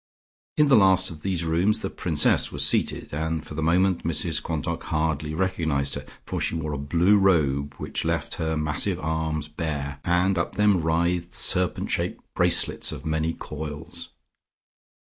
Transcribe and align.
In 0.57 0.67
the 0.67 0.75
last 0.75 1.11
of 1.11 1.21
these 1.21 1.45
rooms 1.45 1.81
the 1.81 1.89
Princess 1.91 2.51
was 2.51 2.65
seated, 2.65 3.13
and 3.13 3.45
for 3.45 3.53
the 3.53 3.61
moment 3.61 4.03
Mrs 4.03 4.41
Quantock 4.41 4.81
hardly 4.85 5.35
recognised 5.35 5.93
her, 5.93 6.07
for 6.25 6.41
she 6.41 6.55
wore 6.55 6.73
a 6.73 6.79
blue 6.79 7.19
robe, 7.19 7.75
which 7.75 8.03
left 8.03 8.33
her 8.41 8.57
massive 8.57 8.99
arms 8.99 9.47
bare, 9.47 9.99
and 10.03 10.39
up 10.39 10.55
them 10.55 10.81
writhed 10.81 11.35
serpent 11.35 11.91
shaped 11.91 12.19
bracelets 12.33 12.91
of 12.91 13.05
many 13.05 13.33
coils. 13.35 14.09